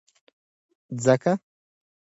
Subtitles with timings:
[1.03, 1.31] ځکه